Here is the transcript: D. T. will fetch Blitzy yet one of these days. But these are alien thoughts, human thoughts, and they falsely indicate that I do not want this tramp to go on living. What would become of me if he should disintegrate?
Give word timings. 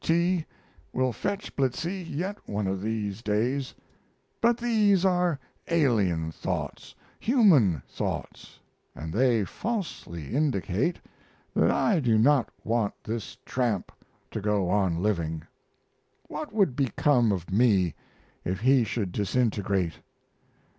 D. 0.03 0.39
T. 0.39 0.45
will 0.93 1.13
fetch 1.13 1.55
Blitzy 1.55 2.01
yet 2.03 2.39
one 2.49 2.65
of 2.65 2.81
these 2.81 3.21
days. 3.21 3.75
But 4.41 4.57
these 4.57 5.05
are 5.05 5.39
alien 5.67 6.31
thoughts, 6.31 6.95
human 7.19 7.83
thoughts, 7.87 8.59
and 8.95 9.13
they 9.13 9.45
falsely 9.45 10.35
indicate 10.35 10.99
that 11.53 11.69
I 11.69 11.99
do 11.99 12.17
not 12.17 12.49
want 12.63 12.95
this 13.03 13.37
tramp 13.45 13.91
to 14.31 14.41
go 14.41 14.71
on 14.71 15.03
living. 15.03 15.43
What 16.27 16.51
would 16.51 16.75
become 16.75 17.31
of 17.31 17.51
me 17.51 17.93
if 18.43 18.61
he 18.61 18.83
should 18.83 19.11
disintegrate? 19.11 19.99